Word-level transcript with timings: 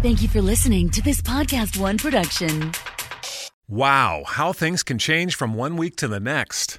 Thank 0.00 0.22
you 0.22 0.28
for 0.28 0.40
listening 0.40 0.90
to 0.90 1.02
this 1.02 1.20
Podcast 1.20 1.76
One 1.76 1.98
production. 1.98 2.70
Wow, 3.68 4.22
how 4.24 4.52
things 4.52 4.84
can 4.84 4.96
change 4.96 5.34
from 5.34 5.54
one 5.54 5.76
week 5.76 5.96
to 5.96 6.06
the 6.06 6.20
next. 6.20 6.78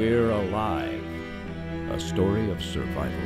We're 0.00 0.30
Alive, 0.30 1.04
a 1.90 2.00
story 2.00 2.50
of 2.50 2.62
survival. 2.64 3.20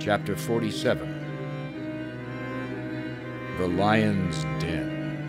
Chapter 0.00 0.34
47 0.34 1.06
The 3.58 3.68
Lion's 3.68 4.42
Den. 4.58 5.28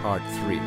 Part 0.00 0.22
3 0.46 0.60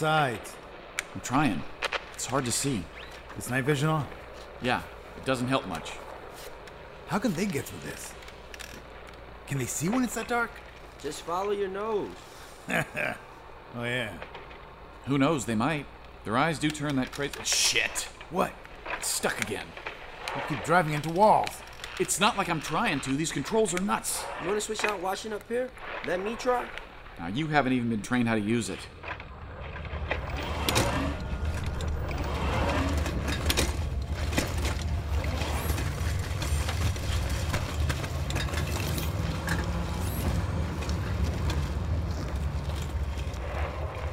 Watch 0.00 0.30
the 0.30 0.36
sides. 0.36 0.56
I'm 1.14 1.20
trying. 1.20 1.62
It's 2.14 2.24
hard 2.24 2.44
to 2.46 2.52
see. 2.52 2.84
Is 3.36 3.50
night 3.50 3.64
vision 3.64 3.88
on? 3.88 4.06
Yeah, 4.62 4.82
it 5.16 5.24
doesn't 5.26 5.48
help 5.48 5.66
much. 5.66 5.92
How 7.08 7.18
can 7.18 7.34
they 7.34 7.44
get 7.44 7.66
through 7.66 7.90
this? 7.90 8.12
Can 9.46 9.58
they 9.58 9.66
see 9.66 9.88
when 9.88 10.02
it's 10.04 10.14
that 10.14 10.28
dark? 10.28 10.50
Just 11.02 11.22
follow 11.22 11.52
your 11.52 11.68
nose. 11.68 12.10
Oh 13.76 13.84
yeah. 13.84 14.12
Who 15.06 15.16
knows, 15.16 15.44
they 15.44 15.54
might. 15.54 15.86
Their 16.24 16.36
eyes 16.36 16.58
do 16.58 16.72
turn 16.72 16.96
that 16.96 17.12
crazy. 17.12 17.38
Shit! 17.44 18.08
What? 18.30 18.52
It's 18.98 19.06
stuck 19.06 19.40
again. 19.40 19.66
You 20.34 20.42
keep 20.48 20.64
driving 20.64 20.94
into 20.94 21.08
walls. 21.10 21.50
It's 22.00 22.18
not 22.18 22.36
like 22.36 22.48
I'm 22.48 22.60
trying 22.60 22.98
to. 23.02 23.10
These 23.12 23.30
controls 23.30 23.72
are 23.74 23.80
nuts. 23.80 24.24
You 24.42 24.48
wanna 24.48 24.60
switch 24.60 24.82
out 24.84 25.00
washing 25.00 25.32
up 25.32 25.48
here? 25.48 25.70
Let 26.04 26.18
me 26.20 26.34
try? 26.34 26.66
Now, 27.20 27.28
you 27.28 27.46
haven't 27.46 27.74
even 27.74 27.90
been 27.90 28.02
trained 28.02 28.26
how 28.26 28.34
to 28.34 28.40
use 28.40 28.70
it. 28.70 28.80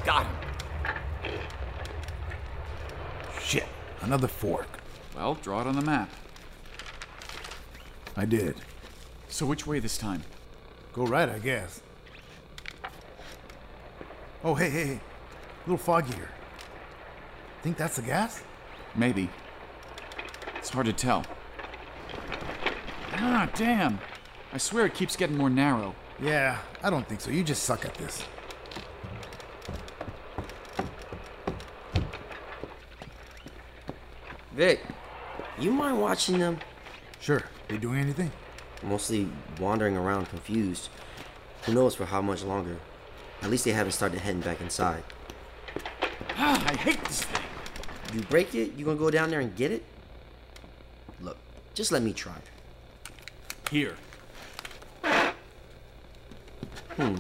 Got 0.08 0.26
him. 0.26 0.32
Shit. 3.42 3.68
Another 4.08 4.30
fork. 4.30 4.70
Well, 5.18 5.34
draw 5.34 5.60
it 5.60 5.68
on 5.68 5.76
the 5.76 5.82
map. 5.82 6.10
I 8.16 8.24
did. 8.24 8.56
So, 9.28 9.46
which 9.46 9.68
way 9.68 9.80
this 9.80 9.98
time? 9.98 10.24
Go 10.94 11.06
right, 11.06 11.28
I 11.28 11.40
guess. 11.40 11.82
Oh, 14.46 14.56
hey, 14.56 14.70
hey, 14.70 14.86
hey. 14.86 14.94
A 14.94 15.70
little 15.70 15.78
foggy 15.78 16.16
here. 16.16 16.30
Think 17.64 17.76
that's 17.76 17.98
the 17.98 18.02
gas? 18.02 18.42
Maybe. 18.96 19.30
It's 20.56 20.70
hard 20.70 20.86
to 20.86 20.94
tell. 20.94 21.26
Ah, 23.12 23.50
damn! 23.56 24.00
I 24.54 24.58
swear 24.58 24.86
it 24.86 24.94
keeps 24.94 25.18
getting 25.18 25.36
more 25.36 25.50
narrow. 25.50 25.94
Yeah, 26.22 26.60
I 26.82 26.90
don't 26.90 27.06
think 27.06 27.20
so. 27.20 27.30
You 27.30 27.44
just 27.44 27.64
suck 27.64 27.84
at 27.84 27.96
this. 27.96 28.24
Vic, 34.58 34.82
you 35.60 35.72
mind 35.72 36.02
watching 36.02 36.40
them? 36.40 36.58
Sure. 37.20 37.44
They 37.68 37.78
doing 37.78 38.00
anything? 38.00 38.32
Mostly 38.82 39.30
wandering 39.60 39.96
around 39.96 40.30
confused. 40.30 40.90
Who 41.66 41.76
knows 41.76 41.94
for 41.94 42.06
how 42.06 42.24
much 42.24 42.44
longer? 42.44 42.78
At 43.44 43.52
least 43.52 43.66
they 43.66 43.72
haven't 43.72 43.92
started 43.92 44.20
heading 44.20 44.42
back 44.42 44.60
inside. 44.60 45.04
Ah, 46.38 46.60
I 46.72 46.76
hate 46.76 47.04
this 47.06 47.22
thing. 47.22 47.44
You 48.16 48.22
break 48.22 48.56
it, 48.56 48.74
you 48.74 48.84
gonna 48.84 48.98
go 48.98 49.12
down 49.12 49.30
there 49.30 49.42
and 49.42 49.56
get 49.56 49.70
it? 49.70 49.84
Look, 51.22 51.38
just 51.76 51.92
let 51.92 52.02
me 52.02 52.12
try. 52.12 52.34
Here. 53.70 53.96
Hmm. 56.96 57.18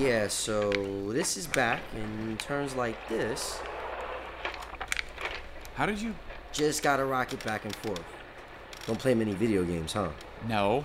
Yeah, 0.00 0.26
so 0.26 0.72
this 1.12 1.36
is 1.36 1.46
back 1.46 1.80
and 1.94 2.40
turns 2.40 2.74
like 2.74 3.08
this. 3.08 3.60
How 5.76 5.84
did 5.84 6.00
you. 6.00 6.14
Just 6.52 6.82
gotta 6.82 7.04
rock 7.04 7.34
it 7.34 7.44
back 7.44 7.66
and 7.66 7.76
forth. 7.76 8.02
Don't 8.86 8.98
play 8.98 9.14
many 9.14 9.34
video 9.34 9.62
games, 9.62 9.92
huh? 9.92 10.08
No. 10.48 10.82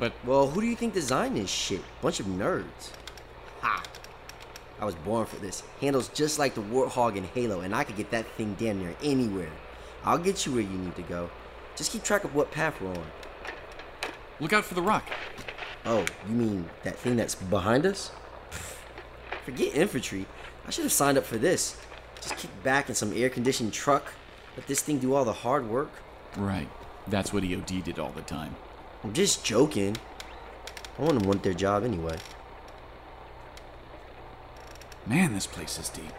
But 0.00 0.12
Well, 0.24 0.48
who 0.48 0.60
do 0.60 0.66
you 0.66 0.74
think 0.74 0.92
designed 0.92 1.36
this 1.36 1.48
shit? 1.48 1.82
Bunch 2.02 2.18
of 2.18 2.26
nerds. 2.26 2.90
Ha! 3.60 3.80
I 4.80 4.84
was 4.84 4.96
born 4.96 5.26
for 5.26 5.36
this. 5.36 5.62
Handles 5.80 6.08
just 6.08 6.36
like 6.38 6.56
the 6.56 6.62
Warthog 6.62 7.14
in 7.16 7.24
Halo, 7.24 7.60
and 7.60 7.72
I 7.72 7.84
could 7.84 7.96
get 7.96 8.10
that 8.10 8.26
thing 8.32 8.56
damn 8.58 8.80
near 8.80 8.94
anywhere. 9.04 9.50
I'll 10.04 10.18
get 10.18 10.46
you 10.46 10.52
where 10.52 10.62
you 10.62 10.78
need 10.78 10.96
to 10.96 11.02
go. 11.02 11.30
Just 11.76 11.92
keep 11.92 12.02
track 12.02 12.24
of 12.24 12.34
what 12.34 12.50
path 12.50 12.80
we're 12.80 12.90
on. 12.90 13.06
look 14.40 14.52
out 14.52 14.64
for 14.64 14.74
the 14.74 14.82
rock. 14.82 15.04
Oh, 15.84 16.04
you 16.28 16.34
mean 16.34 16.68
that 16.82 16.96
thing 16.96 17.16
that's 17.16 17.36
behind 17.36 17.86
us? 17.86 18.10
Pfft, 18.50 18.76
Forget 19.44 19.74
infantry. 19.76 20.26
I 20.66 20.70
should 20.70 20.84
have 20.84 20.92
signed 20.92 21.18
up 21.18 21.24
for 21.24 21.38
this. 21.38 21.76
Just 22.20 22.36
kick 22.36 22.62
back 22.62 22.88
in 22.88 22.94
some 22.94 23.12
air 23.14 23.30
conditioned 23.30 23.72
truck. 23.72 24.12
Let 24.56 24.66
this 24.66 24.80
thing 24.80 24.98
do 24.98 25.14
all 25.14 25.24
the 25.24 25.32
hard 25.32 25.68
work. 25.68 25.90
Right. 26.36 26.68
That's 27.06 27.32
what 27.32 27.42
EOD 27.42 27.84
did 27.84 27.98
all 27.98 28.10
the 28.10 28.22
time. 28.22 28.56
I'm 29.04 29.12
just 29.12 29.44
joking. 29.44 29.96
I 30.98 31.02
to 31.02 31.28
want 31.28 31.42
their 31.42 31.54
job 31.54 31.84
anyway. 31.84 32.16
Man, 35.06 35.32
this 35.32 35.46
place 35.46 35.78
is 35.78 35.88
deep. 35.88 36.12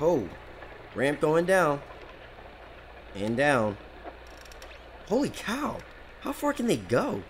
Oh, 0.00 0.28
ramp 0.94 1.20
going 1.20 1.46
down. 1.46 1.80
And 3.14 3.36
down. 3.36 3.76
Holy 5.08 5.30
cow. 5.30 5.78
How 6.20 6.32
far 6.32 6.52
can 6.52 6.66
they 6.66 6.76
go? 6.76 7.22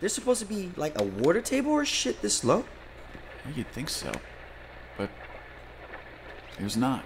They're 0.00 0.08
supposed 0.08 0.40
to 0.40 0.46
be 0.46 0.72
like 0.76 1.00
a 1.00 1.04
water 1.04 1.40
table 1.40 1.70
or 1.70 1.84
shit 1.84 2.20
this 2.20 2.42
low? 2.42 2.64
You'd 3.54 3.68
think 3.68 3.88
so. 3.88 4.12
But 4.98 5.10
there's 6.58 6.76
not. 6.76 7.04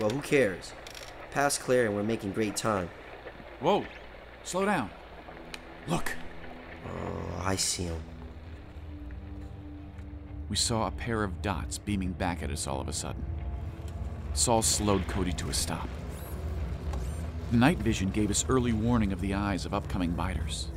Well, 0.00 0.10
who 0.10 0.20
cares? 0.20 0.72
Pass 1.30 1.58
clear 1.58 1.86
and 1.86 1.94
we're 1.94 2.02
making 2.02 2.32
great 2.32 2.56
time. 2.56 2.90
Whoa, 3.60 3.84
slow 4.44 4.64
down. 4.64 4.90
Look, 5.86 6.12
Oh, 6.86 7.42
I 7.44 7.54
see 7.56 7.86
them. 7.86 8.02
we 10.48 10.56
saw 10.56 10.86
a 10.86 10.90
pair 10.90 11.22
of 11.22 11.40
dots 11.42 11.78
beaming 11.78 12.12
back 12.12 12.42
at 12.42 12.50
us 12.50 12.66
all 12.66 12.80
of 12.80 12.88
a 12.88 12.92
sudden. 12.92 13.24
Saul 14.34 14.62
slowed 14.62 15.06
Cody 15.08 15.32
to 15.34 15.48
a 15.48 15.54
stop. 15.54 15.88
The 17.50 17.56
night 17.56 17.78
vision 17.78 18.10
gave 18.10 18.30
us 18.30 18.44
early 18.48 18.72
warning 18.72 19.12
of 19.12 19.20
the 19.20 19.34
eyes 19.34 19.64
of 19.64 19.74
upcoming 19.74 20.12
biters. 20.12 20.68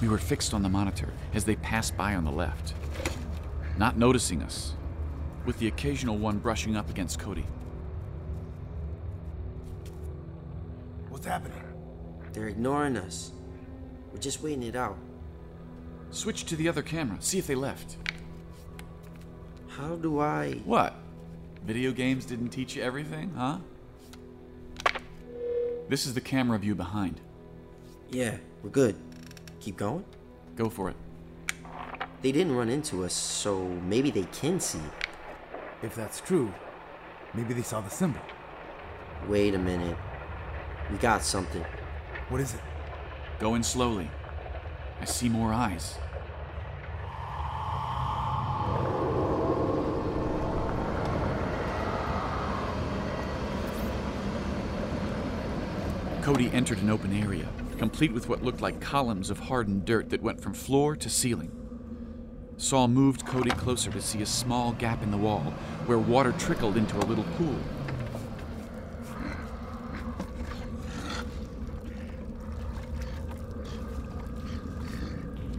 We 0.00 0.08
were 0.08 0.18
fixed 0.18 0.54
on 0.54 0.62
the 0.62 0.68
monitor 0.68 1.08
as 1.34 1.44
they 1.44 1.56
passed 1.56 1.96
by 1.96 2.14
on 2.14 2.24
the 2.24 2.30
left, 2.30 2.74
not 3.80 3.96
noticing 3.96 4.42
us, 4.42 4.74
with 5.46 5.58
the 5.58 5.66
occasional 5.66 6.18
one 6.18 6.36
brushing 6.36 6.76
up 6.76 6.90
against 6.90 7.18
Cody. 7.18 7.46
What's 11.08 11.24
happening? 11.24 11.62
They're 12.34 12.48
ignoring 12.48 12.98
us. 12.98 13.32
We're 14.12 14.20
just 14.20 14.42
waiting 14.42 14.64
it 14.64 14.76
out. 14.76 14.98
Switch 16.10 16.44
to 16.44 16.56
the 16.56 16.68
other 16.68 16.82
camera, 16.82 17.16
see 17.20 17.38
if 17.38 17.46
they 17.46 17.54
left. 17.54 17.96
How 19.68 19.96
do 19.96 20.20
I. 20.20 20.60
What? 20.66 20.94
Video 21.64 21.90
games 21.90 22.26
didn't 22.26 22.50
teach 22.50 22.76
you 22.76 22.82
everything, 22.82 23.32
huh? 23.34 23.60
This 25.88 26.04
is 26.04 26.12
the 26.12 26.20
camera 26.20 26.58
view 26.58 26.74
behind. 26.74 27.18
Yeah, 28.10 28.36
we're 28.62 28.68
good. 28.68 28.94
Keep 29.60 29.78
going? 29.78 30.04
Go 30.54 30.68
for 30.68 30.90
it. 30.90 30.96
They 32.22 32.32
didn't 32.32 32.54
run 32.54 32.68
into 32.68 33.02
us, 33.04 33.14
so 33.14 33.66
maybe 33.66 34.10
they 34.10 34.24
can 34.24 34.60
see. 34.60 34.80
If 35.82 35.94
that's 35.94 36.20
true, 36.20 36.52
maybe 37.32 37.54
they 37.54 37.62
saw 37.62 37.80
the 37.80 37.88
symbol. 37.88 38.20
Wait 39.26 39.54
a 39.54 39.58
minute. 39.58 39.96
We 40.90 40.98
got 40.98 41.22
something. 41.22 41.64
What 42.28 42.42
is 42.42 42.52
it? 42.52 42.60
Go 43.38 43.54
in 43.54 43.62
slowly. 43.62 44.10
I 45.00 45.06
see 45.06 45.30
more 45.30 45.50
eyes. 45.50 45.96
Cody 56.20 56.50
entered 56.52 56.82
an 56.82 56.90
open 56.90 57.18
area, 57.18 57.48
complete 57.78 58.12
with 58.12 58.28
what 58.28 58.42
looked 58.42 58.60
like 58.60 58.78
columns 58.78 59.30
of 59.30 59.38
hardened 59.38 59.86
dirt 59.86 60.10
that 60.10 60.20
went 60.20 60.38
from 60.38 60.52
floor 60.52 60.94
to 60.96 61.08
ceiling. 61.08 61.59
Saul 62.60 62.88
moved 62.88 63.24
Cody 63.24 63.50
closer 63.52 63.90
to 63.90 64.02
see 64.02 64.20
a 64.20 64.26
small 64.26 64.72
gap 64.72 65.02
in 65.02 65.10
the 65.10 65.16
wall 65.16 65.54
where 65.86 65.98
water 65.98 66.32
trickled 66.32 66.76
into 66.76 66.94
a 66.98 67.06
little 67.06 67.24
pool. 67.38 67.56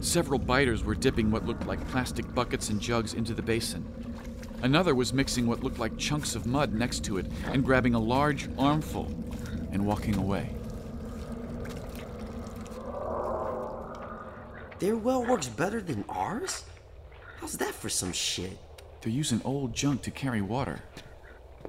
Several 0.00 0.38
biters 0.38 0.84
were 0.84 0.94
dipping 0.94 1.32
what 1.32 1.44
looked 1.44 1.66
like 1.66 1.86
plastic 1.88 2.32
buckets 2.36 2.70
and 2.70 2.80
jugs 2.80 3.14
into 3.14 3.34
the 3.34 3.42
basin. 3.42 3.84
Another 4.62 4.94
was 4.94 5.12
mixing 5.12 5.48
what 5.48 5.64
looked 5.64 5.80
like 5.80 5.98
chunks 5.98 6.36
of 6.36 6.46
mud 6.46 6.72
next 6.72 7.02
to 7.06 7.18
it 7.18 7.26
and 7.46 7.64
grabbing 7.64 7.94
a 7.94 7.98
large 7.98 8.48
armful 8.56 9.12
and 9.72 9.84
walking 9.84 10.14
away. 10.14 10.54
Their 14.78 14.96
well 14.96 15.24
works 15.24 15.48
better 15.48 15.80
than 15.80 16.04
ours? 16.08 16.62
How's 17.42 17.58
that 17.58 17.74
for 17.74 17.88
some 17.88 18.12
shit? 18.12 18.56
They're 19.00 19.12
using 19.12 19.42
old 19.44 19.74
junk 19.74 20.02
to 20.02 20.12
carry 20.12 20.40
water. 20.40 20.78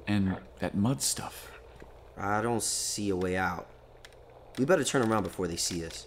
And 0.06 0.36
that 0.60 0.76
mud 0.76 1.02
stuff. 1.02 1.50
I 2.16 2.40
don't 2.42 2.62
see 2.62 3.10
a 3.10 3.16
way 3.16 3.36
out. 3.36 3.66
We 4.56 4.66
better 4.66 4.84
turn 4.84 5.02
around 5.02 5.24
before 5.24 5.48
they 5.48 5.56
see 5.56 5.84
us. 5.84 6.06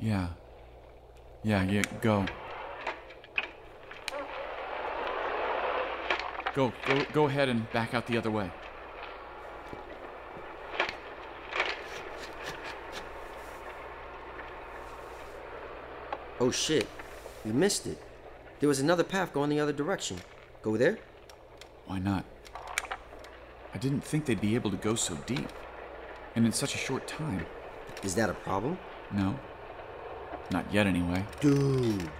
Yeah. 0.00 0.30
Yeah, 1.44 1.62
yeah, 1.62 1.82
go. 2.00 2.26
Go, 6.56 6.72
go, 6.84 7.06
go 7.12 7.26
ahead 7.28 7.48
and 7.48 7.70
back 7.70 7.94
out 7.94 8.08
the 8.08 8.18
other 8.18 8.32
way. 8.32 8.50
Oh 16.40 16.50
shit. 16.50 16.88
We 17.44 17.52
missed 17.52 17.86
it. 17.86 18.02
There 18.60 18.68
was 18.68 18.80
another 18.80 19.04
path 19.04 19.32
going 19.32 19.50
the 19.50 19.60
other 19.60 19.72
direction. 19.72 20.18
Go 20.62 20.76
there? 20.76 20.98
Why 21.86 21.98
not? 21.98 22.24
I 23.74 23.78
didn't 23.78 24.02
think 24.02 24.24
they'd 24.24 24.40
be 24.40 24.54
able 24.54 24.70
to 24.70 24.76
go 24.76 24.94
so 24.94 25.14
deep. 25.26 25.48
And 26.36 26.46
in 26.46 26.52
such 26.52 26.74
a 26.74 26.78
short 26.78 27.06
time. 27.06 27.46
Is 28.02 28.14
that 28.14 28.30
a 28.30 28.34
problem? 28.34 28.78
No. 29.12 29.38
Not 30.50 30.72
yet, 30.72 30.86
anyway. 30.86 31.24
Dude. 31.40 32.10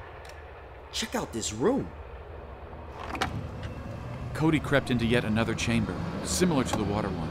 Check 0.92 1.14
out 1.14 1.32
this 1.32 1.52
room. 1.52 1.88
Cody 4.34 4.58
crept 4.58 4.90
into 4.90 5.06
yet 5.06 5.24
another 5.24 5.54
chamber, 5.54 5.94
similar 6.24 6.64
to 6.64 6.76
the 6.76 6.84
water 6.84 7.08
one. 7.08 7.30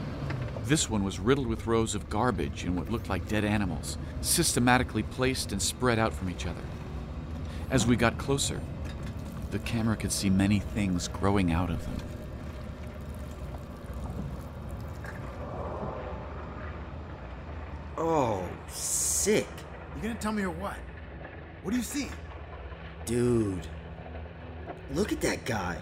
This 0.64 0.88
one 0.88 1.04
was 1.04 1.20
riddled 1.20 1.46
with 1.46 1.66
rows 1.66 1.94
of 1.94 2.08
garbage 2.08 2.64
and 2.64 2.74
what 2.74 2.90
looked 2.90 3.10
like 3.10 3.28
dead 3.28 3.44
animals, 3.44 3.98
systematically 4.22 5.02
placed 5.02 5.52
and 5.52 5.60
spread 5.60 5.98
out 5.98 6.14
from 6.14 6.30
each 6.30 6.46
other. 6.46 6.62
As 7.70 7.86
we 7.86 7.96
got 7.96 8.16
closer, 8.16 8.60
the 9.54 9.60
camera 9.60 9.94
could 9.94 10.10
see 10.10 10.28
many 10.28 10.58
things 10.58 11.06
growing 11.06 11.52
out 11.52 11.70
of 11.70 11.80
them. 11.84 11.96
Oh, 17.96 18.42
sick. 18.66 19.46
You 19.94 20.02
gonna 20.02 20.16
tell 20.16 20.32
me 20.32 20.42
or 20.42 20.50
what? 20.50 20.76
What 21.62 21.70
do 21.70 21.76
you 21.76 21.84
see? 21.84 22.08
Dude. 23.06 23.64
Look 24.92 25.12
at 25.12 25.20
that 25.20 25.44
guy. 25.44 25.78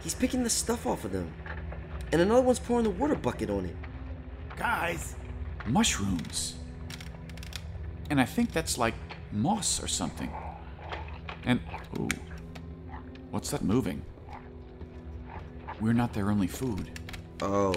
He's 0.00 0.16
picking 0.16 0.42
the 0.42 0.50
stuff 0.50 0.84
off 0.84 1.04
of 1.04 1.12
them. 1.12 1.32
And 2.10 2.20
another 2.20 2.42
one's 2.42 2.58
pouring 2.58 2.82
the 2.82 2.90
water 2.90 3.14
bucket 3.14 3.50
on 3.50 3.66
it. 3.66 3.76
Guys, 4.56 5.14
Mushrooms. 5.64 6.56
And 8.10 8.20
I 8.20 8.24
think 8.24 8.50
that's 8.50 8.76
like 8.76 8.94
moss 9.30 9.80
or 9.80 9.86
something. 9.86 10.32
And, 11.44 11.60
ooh, 11.96 12.08
what's 13.30 13.50
that 13.50 13.62
moving? 13.62 14.02
We're 15.80 15.92
not 15.92 16.12
their 16.12 16.30
only 16.30 16.46
food. 16.46 16.90
Oh, 17.40 17.74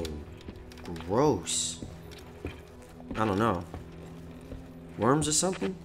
gross. 1.08 1.84
I 3.16 3.26
don't 3.26 3.40
know. 3.40 3.64
Worms 4.98 5.28
or 5.28 5.32
something? 5.32 5.76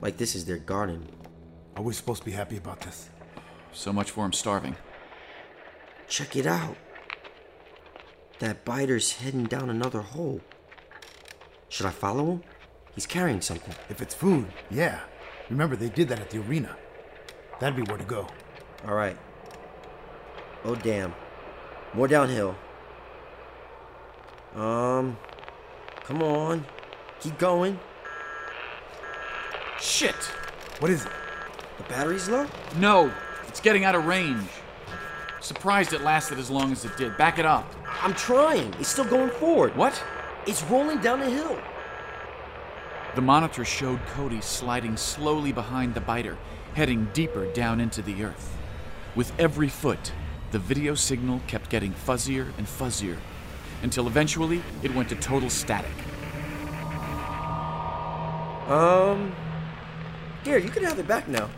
Like 0.00 0.16
this 0.16 0.34
is 0.34 0.44
their 0.44 0.58
garden. 0.58 1.06
are 1.76 1.82
we 1.82 1.92
supposed 1.92 2.22
to 2.22 2.26
be 2.26 2.32
happy 2.32 2.56
about 2.56 2.80
this? 2.80 3.08
So 3.72 3.92
much 3.92 4.10
for 4.10 4.24
him 4.24 4.32
starving. 4.32 4.76
Check 6.08 6.36
it 6.36 6.46
out. 6.46 6.76
That 8.38 8.64
biter's 8.64 9.12
heading 9.12 9.44
down 9.44 9.70
another 9.70 10.00
hole. 10.00 10.40
Should 11.68 11.86
I 11.86 11.90
follow 11.90 12.32
him? 12.32 12.42
He's 12.94 13.06
carrying 13.06 13.40
something. 13.40 13.74
If 13.88 14.02
it's 14.02 14.14
food, 14.14 14.46
yeah. 14.70 15.00
Remember, 15.48 15.76
they 15.76 15.88
did 15.88 16.08
that 16.08 16.20
at 16.20 16.30
the 16.30 16.40
arena. 16.40 16.76
That'd 17.60 17.76
be 17.76 17.90
where 17.90 17.98
to 17.98 18.04
go. 18.04 18.26
All 18.86 18.94
right. 18.94 19.16
Oh, 20.64 20.74
damn. 20.74 21.14
More 21.94 22.08
downhill. 22.08 22.56
Um, 24.54 25.16
come 26.04 26.22
on. 26.22 26.64
Keep 27.20 27.38
going. 27.38 27.78
Shit! 29.80 30.14
What 30.78 30.90
is 30.90 31.04
it? 31.04 31.12
The 31.78 31.84
battery's 31.84 32.28
low? 32.28 32.46
No! 32.76 33.12
It's 33.48 33.60
getting 33.60 33.84
out 33.84 33.94
of 33.94 34.06
range. 34.06 34.48
Surprised 35.40 35.92
it 35.92 36.02
lasted 36.02 36.38
as 36.38 36.50
long 36.50 36.72
as 36.72 36.84
it 36.84 36.96
did. 36.96 37.16
Back 37.16 37.38
it 37.38 37.46
up. 37.46 37.72
I'm 38.00 38.14
trying. 38.14 38.72
It's 38.78 38.88
still 38.88 39.04
going 39.04 39.30
forward. 39.30 39.76
What? 39.76 40.02
It's 40.46 40.62
rolling 40.64 41.00
down 41.00 41.20
the 41.20 41.30
hill. 41.30 41.58
The 43.14 43.20
monitor 43.20 43.64
showed 43.64 44.00
Cody 44.06 44.40
sliding 44.40 44.96
slowly 44.96 45.52
behind 45.52 45.94
the 45.94 46.00
biter, 46.00 46.38
heading 46.74 47.08
deeper 47.12 47.46
down 47.52 47.80
into 47.80 48.02
the 48.02 48.24
earth. 48.24 48.56
With 49.14 49.32
every 49.38 49.68
foot, 49.68 50.12
The 50.52 50.58
video 50.58 50.94
signal 50.94 51.40
kept 51.46 51.70
getting 51.70 51.94
fuzzier 51.94 52.46
and 52.58 52.66
fuzzier 52.66 53.16
until 53.82 54.06
eventually 54.06 54.62
it 54.82 54.94
went 54.94 55.08
to 55.08 55.14
total 55.16 55.48
static. 55.48 55.90
Um. 58.68 59.34
Here, 60.44 60.58
you 60.58 60.68
can 60.68 60.84
have 60.84 60.98
it 60.98 61.08
back 61.08 61.26
now. 61.28 61.48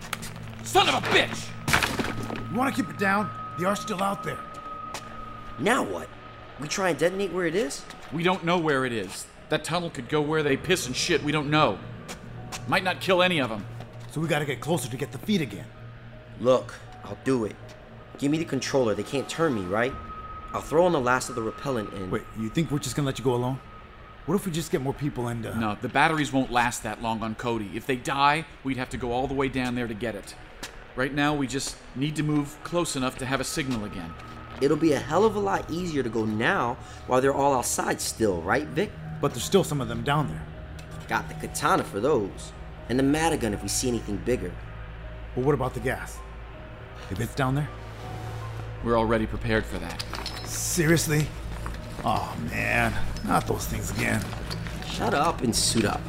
Son 0.62 0.88
of 0.88 0.94
a 0.94 1.00
bitch! 1.08 1.49
You 2.50 2.56
want 2.56 2.73
to 2.75 2.82
keep 2.82 2.88
it 2.88 2.99
down? 2.99 3.28
They 3.58 3.64
are 3.64 3.75
still 3.75 4.00
out 4.00 4.23
there. 4.23 4.38
Now 5.58 5.82
what? 5.82 6.08
We 6.61 6.68
try 6.68 6.90
and 6.90 6.99
detonate 6.99 7.32
where 7.32 7.46
it 7.46 7.56
is? 7.56 7.82
We 8.12 8.23
don't 8.23 8.44
know 8.44 8.58
where 8.58 8.84
it 8.84 8.92
is. 8.92 9.26
That 9.49 9.64
tunnel 9.64 9.90
could 9.90 10.08
go 10.08 10.20
where 10.20 10.44
they 10.44 10.56
piss 10.56 10.87
and 10.87 10.94
shit. 10.94 11.25
We 11.25 11.32
don't 11.32 11.50
know. 11.50 11.80
Might 12.68 12.84
not 12.84 13.00
kill 13.00 13.23
any 13.23 13.40
of 13.40 13.50
them. 13.50 13.66
So 14.12 14.20
we 14.20 14.28
gotta 14.28 14.44
get 14.44 14.61
closer 14.61 14.88
to 14.88 14.96
get 14.96 15.11
the 15.11 15.18
feet 15.18 15.40
again. 15.40 15.66
Look, 16.40 16.75
I'll 17.04 17.18
do 17.25 17.44
it. 17.44 17.54
Give 18.18 18.30
me 18.30 18.38
the 18.38 18.44
controller. 18.44 18.94
They 18.94 19.02
can't 19.02 19.28
turn 19.28 19.54
me, 19.54 19.62
right? 19.62 19.92
I'll 20.52 20.61
throw 20.61 20.87
on 20.87 20.92
the 20.92 21.00
last 21.00 21.28
of 21.28 21.34
the 21.34 21.42
repellent 21.42 21.92
and. 21.92 22.11
Wait, 22.11 22.23
you 22.38 22.49
think 22.49 22.70
we're 22.70 22.78
just 22.78 22.96
gonna 22.96 23.06
let 23.06 23.18
you 23.18 23.25
go 23.25 23.34
alone? 23.34 23.58
What 24.26 24.37
if 24.37 24.46
we 24.46 24.52
just 24.52 24.73
get 24.73 24.80
more 24.80 24.94
people 24.94 25.28
and, 25.28 25.44
uh... 25.44 25.58
No, 25.58 25.76
the 25.82 25.88
batteries 25.88 26.32
won't 26.32 26.50
last 26.50 26.82
that 26.84 27.02
long 27.02 27.23
on 27.23 27.34
Cody. 27.34 27.70
If 27.75 27.87
they 27.87 27.96
die, 27.96 28.46
we'd 28.62 28.78
have 28.78 28.88
to 28.90 28.96
go 28.96 29.12
all 29.12 29.26
the 29.26 29.34
way 29.34 29.49
down 29.49 29.75
there 29.75 29.87
to 29.87 29.92
get 29.92 30.14
it. 30.14 30.34
Right 30.96 31.12
now, 31.12 31.34
we 31.34 31.46
just 31.46 31.76
need 31.94 32.16
to 32.16 32.23
move 32.23 32.56
close 32.64 32.96
enough 32.96 33.18
to 33.18 33.26
have 33.26 33.40
a 33.40 33.44
signal 33.44 33.84
again. 33.84 34.14
It'll 34.62 34.78
be 34.78 34.92
a 34.92 34.99
hell 34.99 35.25
of 35.25 35.37
a 35.37 35.40
lot 35.40 35.70
easier 35.70 36.02
to 36.02 36.08
go 36.08 36.25
now 36.25 36.78
while 37.06 37.20
they're 37.20 37.34
all 37.34 37.52
outside 37.52 38.00
still, 38.00 38.40
right, 38.40 38.66
Vic? 38.68 38.90
But 39.20 39.32
there's 39.32 39.44
still 39.44 39.64
some 39.64 39.82
of 39.82 39.88
them 39.88 40.02
down 40.04 40.28
there. 40.28 40.42
Got 41.06 41.28
the 41.28 41.34
katana 41.34 41.84
for 41.84 42.00
those. 42.00 42.52
And 42.88 42.99
the 42.99 43.02
Matagun 43.02 43.52
if 43.52 43.62
we 43.62 43.68
see 43.68 43.88
anything 43.88 44.16
bigger. 44.25 44.52
But 45.34 45.44
what 45.44 45.54
about 45.54 45.75
the 45.75 45.80
gas? 45.80 46.18
If 47.10 47.20
it's 47.20 47.34
down 47.34 47.54
there? 47.54 47.68
We're 48.84 48.98
already 48.98 49.26
prepared 49.26 49.64
for 49.64 49.78
that. 49.78 50.04
Seriously? 50.44 51.26
Oh 52.04 52.36
man, 52.50 52.92
not 53.26 53.46
those 53.46 53.66
things 53.66 53.90
again. 53.90 54.24
Shut 54.86 55.14
up 55.14 55.42
and 55.42 55.54
suit 55.54 55.84
up. 55.84 56.00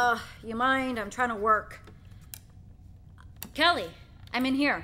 Uh, 0.00 0.18
you 0.42 0.56
mind? 0.56 0.98
I'm 0.98 1.10
trying 1.10 1.28
to 1.28 1.34
work. 1.34 1.78
Kelly, 3.52 3.90
I'm 4.32 4.46
in 4.46 4.54
here. 4.54 4.82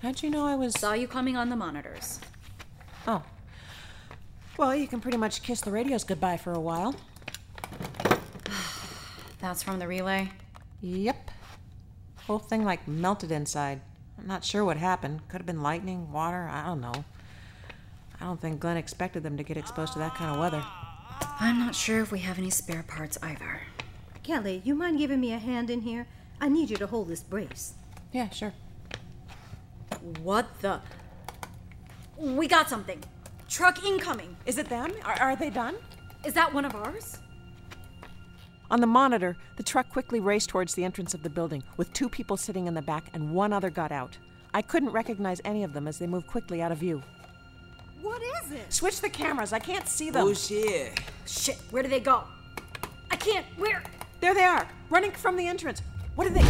How'd 0.00 0.22
you 0.22 0.30
know 0.30 0.46
I 0.46 0.54
was. 0.54 0.72
Saw 0.80 0.94
you 0.94 1.06
coming 1.06 1.36
on 1.36 1.50
the 1.50 1.54
monitors. 1.54 2.18
Oh. 3.06 3.22
Well, 4.56 4.74
you 4.74 4.88
can 4.88 5.00
pretty 5.02 5.18
much 5.18 5.42
kiss 5.42 5.60
the 5.60 5.70
radios 5.70 6.02
goodbye 6.02 6.38
for 6.38 6.54
a 6.54 6.60
while. 6.60 6.96
That's 9.38 9.62
from 9.62 9.80
the 9.80 9.86
relay. 9.86 10.30
Yep. 10.80 11.30
Whole 12.20 12.38
thing 12.38 12.64
like 12.64 12.88
melted 12.88 13.32
inside. 13.32 13.82
I'm 14.18 14.26
not 14.26 14.44
sure 14.44 14.64
what 14.64 14.78
happened. 14.78 15.28
Could 15.28 15.42
have 15.42 15.46
been 15.46 15.62
lightning, 15.62 16.10
water, 16.10 16.48
I 16.50 16.64
don't 16.64 16.80
know. 16.80 17.04
I 18.18 18.24
don't 18.24 18.40
think 18.40 18.60
Glenn 18.60 18.78
expected 18.78 19.22
them 19.22 19.36
to 19.36 19.42
get 19.42 19.58
exposed 19.58 19.92
to 19.92 19.98
that 19.98 20.14
kind 20.14 20.32
of 20.32 20.40
weather. 20.40 20.64
I'm 21.40 21.58
not 21.58 21.74
sure 21.74 22.00
if 22.00 22.10
we 22.10 22.18
have 22.20 22.38
any 22.38 22.50
spare 22.50 22.82
parts 22.82 23.16
either. 23.22 23.60
Kelly, 24.24 24.60
you 24.64 24.74
mind 24.74 24.98
giving 24.98 25.20
me 25.20 25.32
a 25.32 25.38
hand 25.38 25.70
in 25.70 25.82
here? 25.82 26.08
I 26.40 26.48
need 26.48 26.68
you 26.68 26.76
to 26.78 26.86
hold 26.86 27.08
this 27.08 27.22
brace. 27.22 27.74
Yeah, 28.12 28.28
sure. 28.30 28.52
What 30.22 30.48
the? 30.60 30.80
We 32.16 32.48
got 32.48 32.68
something. 32.68 33.02
Truck 33.48 33.84
incoming. 33.84 34.36
Is 34.46 34.58
it 34.58 34.68
them? 34.68 34.92
Are, 35.04 35.20
are 35.20 35.36
they 35.36 35.50
done? 35.50 35.76
Is 36.24 36.34
that 36.34 36.52
one 36.52 36.64
of 36.64 36.74
ours? 36.74 37.18
On 38.70 38.80
the 38.80 38.86
monitor, 38.86 39.36
the 39.56 39.62
truck 39.62 39.88
quickly 39.90 40.20
raced 40.20 40.50
towards 40.50 40.74
the 40.74 40.84
entrance 40.84 41.14
of 41.14 41.22
the 41.22 41.30
building, 41.30 41.62
with 41.76 41.92
two 41.92 42.08
people 42.08 42.36
sitting 42.36 42.66
in 42.66 42.74
the 42.74 42.82
back 42.82 43.08
and 43.14 43.32
one 43.32 43.52
other 43.52 43.70
got 43.70 43.92
out. 43.92 44.18
I 44.52 44.60
couldn't 44.60 44.90
recognize 44.90 45.40
any 45.44 45.62
of 45.62 45.72
them 45.72 45.86
as 45.86 45.98
they 45.98 46.06
moved 46.06 46.26
quickly 46.26 46.60
out 46.60 46.72
of 46.72 46.78
view. 46.78 47.02
What 48.02 48.22
is 48.22 48.52
it? 48.52 48.72
Switch 48.72 49.00
the 49.00 49.08
cameras, 49.08 49.52
I 49.52 49.58
can't 49.58 49.88
see 49.88 50.10
them. 50.10 50.26
Oh, 50.26 50.34
shit. 50.34 51.00
Shit, 51.26 51.58
where 51.70 51.82
do 51.82 51.88
they 51.88 52.00
go? 52.00 52.24
I 53.10 53.16
can't. 53.16 53.44
Where? 53.56 53.82
There 54.20 54.34
they 54.34 54.44
are, 54.44 54.66
running 54.90 55.10
from 55.12 55.36
the 55.36 55.46
entrance. 55.46 55.82
What 56.14 56.26
are 56.26 56.30
they? 56.30 56.42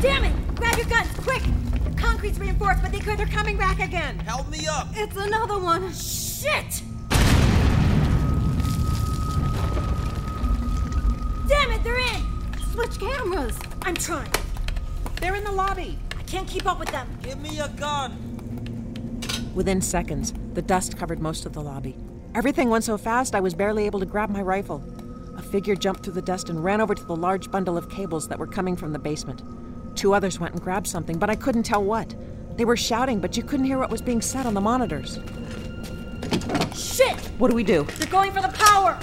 Damn 0.00 0.24
it! 0.24 0.54
Grab 0.54 0.76
your 0.78 0.86
guns, 0.86 1.08
quick! 1.18 1.42
The 1.84 1.90
concrete's 1.96 2.38
reinforced, 2.38 2.82
but 2.82 2.92
they 2.92 3.00
could. 3.00 3.18
They're 3.18 3.26
coming 3.26 3.56
back 3.56 3.80
again. 3.80 4.18
Help 4.20 4.48
me 4.48 4.66
up! 4.66 4.88
It's 4.94 5.16
another 5.16 5.58
one. 5.58 5.92
Shit! 5.92 6.82
Damn 11.48 11.70
it, 11.72 11.82
they're 11.84 11.98
in! 11.98 12.22
Switch 12.72 12.98
cameras. 12.98 13.58
I'm 13.82 13.94
trying. 13.94 14.30
They're 15.20 15.34
in 15.34 15.44
the 15.44 15.52
lobby. 15.52 15.98
I 16.18 16.22
can't 16.22 16.48
keep 16.48 16.66
up 16.66 16.78
with 16.78 16.90
them. 16.90 17.08
Give 17.22 17.40
me 17.40 17.58
a 17.58 17.68
gun! 17.68 19.20
Within 19.54 19.80
seconds, 19.80 20.32
the 20.54 20.62
dust 20.62 20.96
covered 20.96 21.20
most 21.20 21.46
of 21.46 21.52
the 21.52 21.62
lobby. 21.62 21.96
Everything 22.34 22.68
went 22.70 22.84
so 22.84 22.98
fast 22.98 23.34
I 23.34 23.40
was 23.40 23.54
barely 23.54 23.86
able 23.86 24.00
to 24.00 24.06
grab 24.06 24.30
my 24.30 24.42
rifle. 24.42 24.84
A 25.36 25.42
figure 25.42 25.74
jumped 25.74 26.04
through 26.04 26.12
the 26.14 26.22
dust 26.22 26.50
and 26.50 26.62
ran 26.62 26.80
over 26.80 26.94
to 26.94 27.04
the 27.04 27.16
large 27.16 27.50
bundle 27.50 27.76
of 27.76 27.88
cables 27.88 28.28
that 28.28 28.38
were 28.38 28.46
coming 28.46 28.76
from 28.76 28.92
the 28.92 28.98
basement. 28.98 29.42
Two 29.96 30.14
others 30.14 30.38
went 30.38 30.54
and 30.54 30.62
grabbed 30.62 30.86
something, 30.86 31.18
but 31.18 31.30
I 31.30 31.34
couldn't 31.34 31.62
tell 31.64 31.82
what. 31.82 32.14
They 32.56 32.64
were 32.64 32.76
shouting, 32.76 33.20
but 33.20 33.36
you 33.36 33.42
couldn't 33.42 33.66
hear 33.66 33.78
what 33.78 33.90
was 33.90 34.02
being 34.02 34.20
said 34.20 34.46
on 34.46 34.54
the 34.54 34.60
monitors. 34.60 35.18
Shit! 36.74 37.18
What 37.38 37.48
do 37.48 37.54
we 37.54 37.64
do? 37.64 37.86
They're 37.98 38.08
going 38.08 38.32
for 38.32 38.42
the 38.42 38.48
power! 38.48 38.94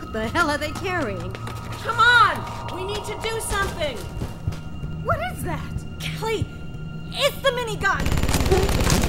What 0.00 0.12
the 0.12 0.28
hell 0.28 0.50
are 0.50 0.58
they 0.58 0.72
carrying? 0.72 1.32
Come 1.32 1.98
on! 1.98 2.76
We 2.76 2.84
need 2.84 3.04
to 3.04 3.18
do 3.22 3.40
something! 3.40 3.96
What 5.04 5.18
is 5.32 5.42
that? 5.44 5.84
Kelly, 5.98 6.46
it's 7.10 7.36
the 7.42 7.50
minigun! 7.50 9.01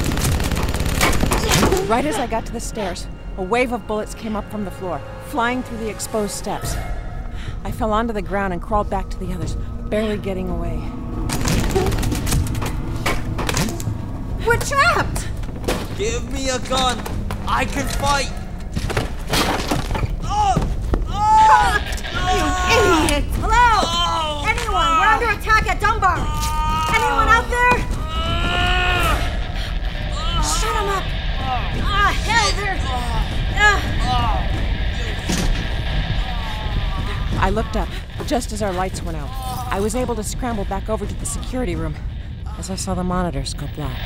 Right 1.88 2.06
as 2.06 2.16
I 2.16 2.28
got 2.28 2.46
to 2.46 2.54
the 2.54 2.60
stairs, 2.60 3.08
a 3.38 3.44
wave 3.44 3.72
of 3.72 3.86
bullets 3.88 4.16
came 4.16 4.36
up 4.36 4.50
from 4.50 4.64
the 4.64 4.72
floor, 4.72 5.02
flying 5.28 5.62
through 5.64 5.80
the 5.80 5.90
exposed 5.90 6.32
steps. 6.32 6.76
I 7.64 7.72
fell 7.72 7.92
onto 7.92 8.14
the 8.14 8.22
ground 8.22 8.54
and 8.54 8.62
crawled 8.62 8.90
back 8.90 9.10
to 9.10 9.20
the 9.20 9.34
others, 9.34 9.56
barely 9.90 10.18
getting 10.18 10.50
away. 10.50 10.78
We're 14.46 14.58
trapped! 14.58 15.28
Give 15.98 16.32
me 16.32 16.50
a 16.50 16.60
gun! 16.60 17.00
I 17.48 17.66
can 17.66 17.88
fight! 17.88 18.32
Oh! 20.24 20.56
Oh! 21.10 21.80
You 22.06 22.44
oh. 22.74 23.08
idiot! 23.08 23.24
Hello! 23.40 23.70
Oh, 23.86 24.46
Anyone, 24.48 24.98
we're 25.00 25.08
oh. 25.08 25.14
under 25.14 25.30
attack 25.40 25.68
at 25.70 25.80
Dunbar! 25.80 26.18
Anyone 26.96 27.30
out 27.30 27.50
there? 27.50 27.78
Shut 30.44 30.76
him 30.76 30.90
up! 30.90 31.13
Ah, 32.06 32.12
hell, 32.12 32.52
they're... 32.58 32.78
Ah. 33.56 33.80
I 37.40 37.50
looked 37.50 37.78
up 37.78 37.88
just 38.26 38.52
as 38.52 38.62
our 38.62 38.74
lights 38.74 39.02
went 39.02 39.16
out. 39.16 39.30
I 39.72 39.80
was 39.80 39.96
able 39.96 40.14
to 40.16 40.24
scramble 40.24 40.66
back 40.66 40.90
over 40.90 41.06
to 41.06 41.14
the 41.14 41.26
security 41.26 41.78
room 41.78 41.96
as 42.58 42.70
I 42.70 42.76
saw 42.76 42.94
the 42.94 43.06
monitors 43.06 43.54
go 43.54 43.68
black. 43.76 43.98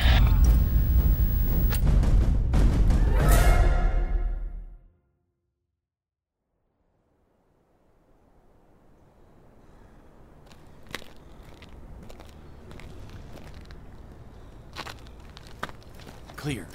Clear. 16.35 16.67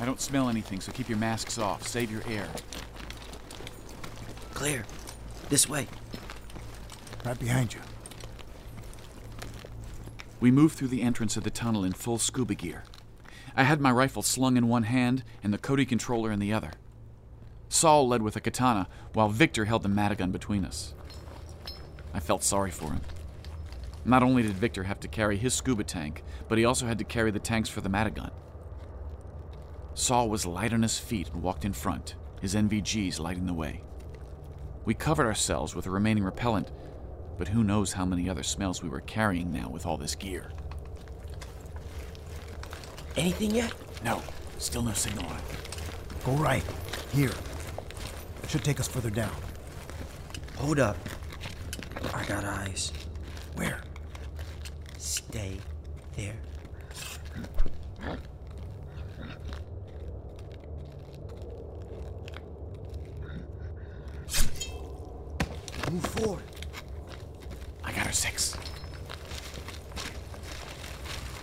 I 0.00 0.06
don't 0.06 0.20
smell 0.20 0.48
anything, 0.48 0.80
so 0.80 0.92
keep 0.92 1.10
your 1.10 1.18
masks 1.18 1.58
off. 1.58 1.86
Save 1.86 2.10
your 2.10 2.22
air. 2.26 2.48
Clear. 4.54 4.84
This 5.50 5.68
way. 5.68 5.86
Right 7.24 7.38
behind 7.38 7.74
you. 7.74 7.80
We 10.40 10.50
moved 10.50 10.78
through 10.78 10.88
the 10.88 11.02
entrance 11.02 11.36
of 11.36 11.44
the 11.44 11.50
tunnel 11.50 11.84
in 11.84 11.92
full 11.92 12.16
scuba 12.16 12.54
gear. 12.54 12.84
I 13.54 13.64
had 13.64 13.80
my 13.80 13.90
rifle 13.90 14.22
slung 14.22 14.56
in 14.56 14.68
one 14.68 14.84
hand 14.84 15.22
and 15.42 15.52
the 15.52 15.58
Cody 15.58 15.84
controller 15.84 16.32
in 16.32 16.38
the 16.38 16.52
other. 16.52 16.72
Saul 17.68 18.08
led 18.08 18.22
with 18.22 18.36
a 18.36 18.40
katana, 18.40 18.88
while 19.12 19.28
Victor 19.28 19.66
held 19.66 19.82
the 19.82 19.88
Matagun 19.88 20.32
between 20.32 20.64
us. 20.64 20.94
I 22.14 22.20
felt 22.20 22.42
sorry 22.42 22.70
for 22.70 22.86
him. 22.86 23.02
Not 24.04 24.22
only 24.22 24.42
did 24.42 24.52
Victor 24.52 24.84
have 24.84 24.98
to 25.00 25.08
carry 25.08 25.36
his 25.36 25.52
scuba 25.52 25.84
tank, 25.84 26.24
but 26.48 26.56
he 26.56 26.64
also 26.64 26.86
had 26.86 26.98
to 26.98 27.04
carry 27.04 27.30
the 27.30 27.38
tanks 27.38 27.68
for 27.68 27.82
the 27.82 27.90
Matagun. 27.90 28.30
Saul 29.94 30.28
was 30.28 30.46
light 30.46 30.72
on 30.72 30.82
his 30.82 30.98
feet 30.98 31.30
and 31.32 31.42
walked 31.42 31.64
in 31.64 31.72
front, 31.72 32.14
his 32.40 32.54
NVGs 32.54 33.20
lighting 33.20 33.46
the 33.46 33.54
way. 33.54 33.82
We 34.84 34.94
covered 34.94 35.26
ourselves 35.26 35.74
with 35.74 35.84
the 35.84 35.90
remaining 35.90 36.24
repellent, 36.24 36.70
but 37.38 37.48
who 37.48 37.64
knows 37.64 37.92
how 37.92 38.04
many 38.04 38.28
other 38.28 38.42
smells 38.42 38.82
we 38.82 38.88
were 38.88 39.00
carrying 39.00 39.52
now 39.52 39.68
with 39.68 39.86
all 39.86 39.96
this 39.96 40.14
gear. 40.14 40.52
Anything 43.16 43.50
yet? 43.50 43.72
No, 44.04 44.22
still 44.58 44.82
no 44.82 44.92
signal 44.92 45.26
on 45.26 45.36
it. 45.36 45.42
Go 46.24 46.32
right. 46.32 46.64
Here. 47.12 47.32
It 48.42 48.50
should 48.50 48.64
take 48.64 48.80
us 48.80 48.88
further 48.88 49.10
down. 49.10 49.34
Hold 50.56 50.78
up. 50.78 50.96
I 52.14 52.24
got 52.24 52.44
eyes. 52.44 52.92
Where? 53.56 53.80
Stay 54.98 55.56
there. 56.16 56.36
Move 65.90 66.06
forward. 66.06 66.44
I 67.82 67.92
got 67.92 68.06
her 68.06 68.12
six. 68.12 68.54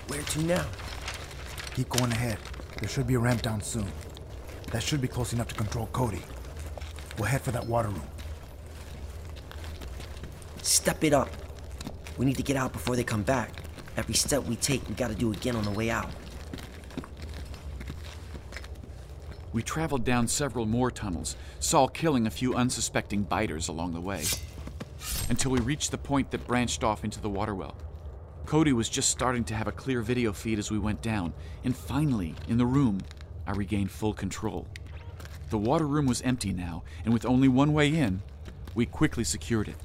Where 0.07 0.21
to 0.21 0.41
now? 0.43 0.65
Keep 1.75 1.86
going 1.97 2.11
ahead. 2.11 2.37
There 2.79 2.89
should 2.89 3.07
be 3.07 3.15
a 3.15 3.19
ramp 3.19 3.41
down 3.41 3.61
soon. 3.61 3.87
That 4.71 4.83
should 4.83 5.01
be 5.01 5.07
close 5.07 5.33
enough 5.33 5.47
to 5.47 5.55
control 5.55 5.87
Cody. 5.93 6.21
We'll 7.17 7.27
head 7.27 7.41
for 7.41 7.51
that 7.51 7.65
water 7.65 7.89
room. 7.89 8.07
Step 10.61 11.03
it 11.03 11.13
up. 11.13 11.29
We 12.17 12.25
need 12.25 12.37
to 12.37 12.43
get 12.43 12.55
out 12.55 12.73
before 12.73 12.95
they 12.95 13.03
come 13.03 13.23
back. 13.23 13.51
Every 13.95 14.13
step 14.13 14.43
we 14.43 14.55
take, 14.57 14.87
we 14.87 14.95
gotta 14.95 15.15
do 15.15 15.31
again 15.31 15.55
on 15.55 15.63
the 15.63 15.71
way 15.71 15.89
out. 15.89 16.09
We 19.53 19.63
traveled 19.63 20.03
down 20.03 20.27
several 20.27 20.67
more 20.67 20.91
tunnels, 20.91 21.35
Saul 21.59 21.87
killing 21.87 22.27
a 22.27 22.29
few 22.29 22.53
unsuspecting 22.53 23.23
biters 23.23 23.69
along 23.69 23.93
the 23.93 24.01
way, 24.01 24.23
until 25.29 25.49
we 25.49 25.59
reached 25.59 25.89
the 25.89 25.97
point 25.97 26.29
that 26.29 26.45
branched 26.45 26.83
off 26.83 27.03
into 27.03 27.19
the 27.19 27.29
water 27.29 27.55
well. 27.55 27.75
Cody 28.47 28.71
was 28.71 28.87
just 28.87 29.09
starting 29.09 29.43
to 29.43 29.53
have 29.53 29.67
a 29.67 29.73
clear 29.73 30.01
video 30.01 30.31
feed 30.31 30.57
as 30.57 30.71
we 30.71 30.79
went 30.79 31.01
down, 31.01 31.33
and 31.65 31.75
finally, 31.75 32.33
in 32.47 32.57
the 32.57 32.65
room, 32.65 33.01
I 33.45 33.51
regained 33.51 33.91
full 33.91 34.13
control. 34.13 34.65
The 35.49 35.57
water 35.57 35.85
room 35.85 36.05
was 36.05 36.21
empty 36.21 36.53
now, 36.53 36.83
and 37.03 37.13
with 37.13 37.25
only 37.25 37.49
one 37.49 37.73
way 37.73 37.93
in, 37.93 38.21
we 38.73 38.85
quickly 38.85 39.25
secured 39.25 39.67
it. 39.67 39.75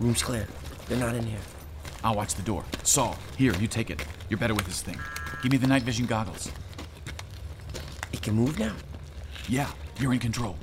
Room's 0.00 0.22
clear. 0.22 0.46
They're 0.88 0.96
not 0.96 1.14
in 1.14 1.26
here. 1.26 1.40
I'll 2.02 2.14
watch 2.14 2.34
the 2.36 2.42
door. 2.42 2.64
Saul, 2.84 3.18
here, 3.36 3.54
you 3.56 3.68
take 3.68 3.90
it. 3.90 4.02
You're 4.30 4.38
better 4.38 4.54
with 4.54 4.64
this 4.64 4.80
thing. 4.80 4.98
Give 5.42 5.52
me 5.52 5.58
the 5.58 5.66
night 5.66 5.82
vision 5.82 6.06
goggles. 6.06 6.50
It 8.14 8.22
can 8.22 8.32
move 8.32 8.58
now? 8.58 8.74
Yeah, 9.46 9.70
you're 10.00 10.14
in 10.14 10.20
control. 10.20 10.56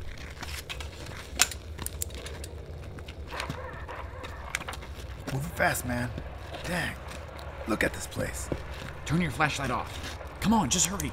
Fast, 5.55 5.85
man. 5.85 6.09
Dang. 6.65 6.93
Look 7.67 7.83
at 7.83 7.93
this 7.93 8.07
place. 8.07 8.50
Turn 9.05 9.21
your 9.21 9.31
flashlight 9.31 9.71
off. 9.71 10.19
Come 10.41 10.53
on, 10.53 10.69
just 10.69 10.88
hurry. 10.88 11.12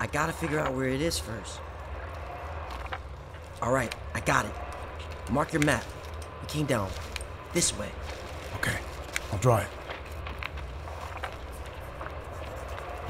I 0.00 0.06
gotta 0.08 0.32
figure 0.32 0.58
out 0.58 0.74
where 0.74 0.88
it 0.88 1.00
is 1.00 1.18
first. 1.18 1.60
Alright, 3.62 3.94
I 4.14 4.20
got 4.20 4.44
it. 4.44 4.52
Mark 5.30 5.52
your 5.52 5.62
map. 5.62 5.84
We 6.42 6.48
came 6.48 6.66
down. 6.66 6.90
This 7.52 7.76
way. 7.78 7.88
Okay, 8.56 8.76
I'll 9.32 9.38
draw 9.38 9.58
it. 9.58 9.68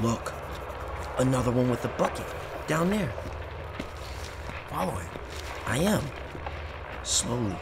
Look. 0.01 0.33
Another 1.17 1.51
one 1.51 1.69
with 1.69 1.83
a 1.83 1.89
bucket. 1.89 2.25
Down 2.67 2.89
there. 2.89 3.11
Follow 4.69 4.97
it. 4.97 5.07
I 5.65 5.79
am. 5.79 6.03
Slowly. 7.03 7.55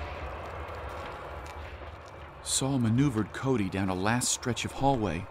Saul 2.53 2.77
maneuvered 2.77 3.33
Cody 3.33 3.67
down 3.67 3.89
a 3.89 3.95
last 3.95 4.31
stretch 4.31 4.63
of 4.63 4.73
hallway 4.73 5.25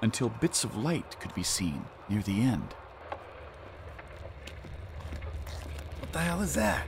until 0.00 0.28
bits 0.28 0.62
of 0.62 0.76
light 0.76 1.18
could 1.18 1.34
be 1.34 1.42
seen 1.42 1.84
near 2.08 2.22
the 2.22 2.40
end. 2.40 2.72
What 5.98 6.12
the 6.12 6.20
hell 6.20 6.42
is 6.42 6.54
that? 6.54 6.86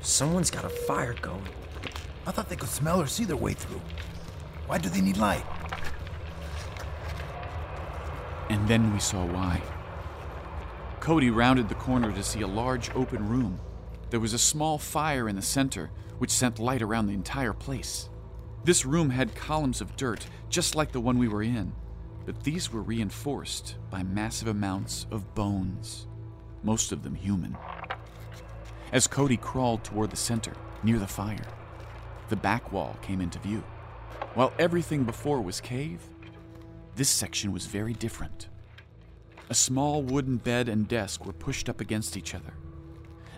Someone's 0.00 0.50
got 0.50 0.64
a 0.64 0.68
fire 0.68 1.14
going. 1.22 1.46
I 2.26 2.32
thought 2.32 2.48
they 2.48 2.56
could 2.56 2.68
smell 2.68 3.00
or 3.00 3.06
see 3.06 3.22
their 3.22 3.36
way 3.36 3.52
through. 3.52 3.80
Why 4.66 4.78
do 4.78 4.88
they 4.88 5.00
need 5.00 5.18
light? 5.18 5.46
And 8.50 8.66
then 8.66 8.92
we 8.92 8.98
saw 8.98 9.24
why. 9.26 9.62
Cody 10.98 11.30
rounded 11.30 11.68
the 11.68 11.76
corner 11.76 12.10
to 12.10 12.24
see 12.24 12.40
a 12.40 12.48
large 12.48 12.90
open 12.96 13.28
room. 13.28 13.60
There 14.10 14.20
was 14.20 14.32
a 14.32 14.38
small 14.38 14.78
fire 14.78 15.28
in 15.28 15.36
the 15.36 15.42
center, 15.42 15.90
which 16.18 16.30
sent 16.30 16.58
light 16.58 16.82
around 16.82 17.06
the 17.06 17.14
entire 17.14 17.52
place. 17.52 18.08
This 18.64 18.86
room 18.86 19.10
had 19.10 19.34
columns 19.34 19.80
of 19.80 19.96
dirt, 19.96 20.26
just 20.48 20.74
like 20.74 20.92
the 20.92 21.00
one 21.00 21.18
we 21.18 21.28
were 21.28 21.42
in, 21.42 21.72
but 22.24 22.42
these 22.42 22.72
were 22.72 22.82
reinforced 22.82 23.76
by 23.90 24.02
massive 24.02 24.48
amounts 24.48 25.06
of 25.10 25.34
bones, 25.34 26.06
most 26.62 26.90
of 26.92 27.02
them 27.02 27.14
human. 27.14 27.56
As 28.92 29.06
Cody 29.06 29.36
crawled 29.36 29.84
toward 29.84 30.10
the 30.10 30.16
center, 30.16 30.52
near 30.82 30.98
the 30.98 31.06
fire, 31.06 31.46
the 32.28 32.36
back 32.36 32.72
wall 32.72 32.96
came 33.02 33.20
into 33.20 33.38
view. 33.38 33.62
While 34.34 34.52
everything 34.58 35.04
before 35.04 35.40
was 35.40 35.60
cave, 35.60 36.00
this 36.96 37.08
section 37.08 37.52
was 37.52 37.66
very 37.66 37.92
different. 37.92 38.48
A 39.50 39.54
small 39.54 40.02
wooden 40.02 40.36
bed 40.36 40.68
and 40.68 40.88
desk 40.88 41.24
were 41.24 41.32
pushed 41.32 41.68
up 41.68 41.80
against 41.80 42.16
each 42.16 42.34
other, 42.34 42.54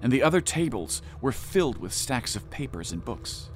and 0.02 0.12
the 0.12 0.22
other 0.22 0.40
tables 0.40 1.02
were 1.20 1.32
filled 1.32 1.78
with 1.78 1.92
stacks 1.92 2.36
of 2.36 2.50
papers 2.50 2.92
and 2.92 3.04
books. 3.04 3.50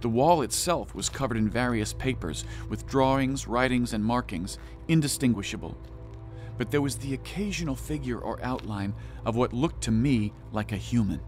The 0.00 0.08
wall 0.08 0.42
itself 0.42 0.94
was 0.94 1.08
covered 1.08 1.36
in 1.36 1.50
various 1.50 1.92
papers 1.92 2.44
with 2.68 2.86
drawings, 2.86 3.48
writings, 3.48 3.92
and 3.92 4.04
markings, 4.04 4.58
indistinguishable. 4.86 5.76
But 6.56 6.70
there 6.70 6.82
was 6.82 6.96
the 6.96 7.14
occasional 7.14 7.74
figure 7.74 8.18
or 8.18 8.42
outline 8.42 8.94
of 9.24 9.36
what 9.36 9.52
looked 9.52 9.82
to 9.84 9.90
me 9.90 10.32
like 10.52 10.72
a 10.72 10.76
human, 10.76 11.20